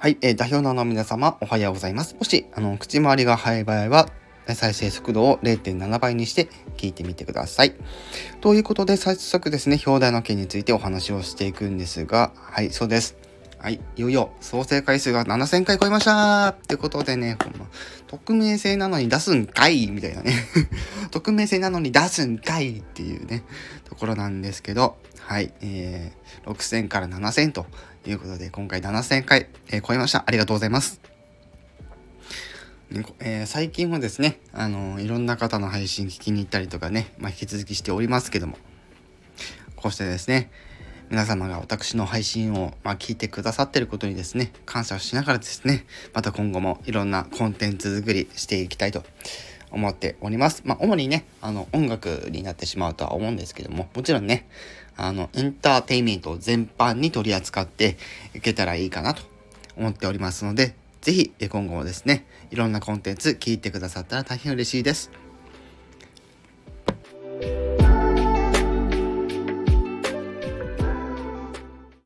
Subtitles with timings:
[0.00, 2.16] はい、えー、代表の皆様、おはようございます。
[2.16, 4.08] もし、あの、口周りが早い場合は、
[4.54, 7.74] 再生速度を0.7倍にして聞いてみてください。
[8.40, 13.18] ということで、早速ですね、表題の件についてお話をしていくんですが、はい、そうです。
[13.58, 17.66] はい、いよいよ創生回数が7000回超えましたってことでね、この
[18.06, 20.32] 匿名性なのに出すんかいみたいなね
[21.12, 23.44] 匿名性なのに出すんかいっていうね、
[23.84, 27.66] ところなんですけど、はい、えー、6000から7000と
[28.06, 30.24] いうことで、今回7000回、えー、超えました。
[30.26, 31.00] ありがとうございます。
[33.20, 38.56] えー、最近はですね、あの、いろんな方の配信聞きに行ったりとかね、まあ、引き続きしておりますけども、
[39.76, 40.50] こうしてですね、
[41.10, 49.04] 皆様が私の配信を、まあ、聞いてくださってることにですね、感謝をしながらですね、また今後もいろんなコンテンツ作りしていきたいと
[49.70, 50.62] 思っております。
[50.64, 54.46] まあ、主にね、あの、音楽になってしまうとは思うんですけども、もちろんね、
[54.96, 57.96] あの、エンターテイメント全般に取り扱って
[58.34, 59.22] いけたらいいかなと
[59.76, 65.10] 思っておりますので、ぜひ今後もですね、いろんなコンテンツ聞いてくださったら大変嬉しいです。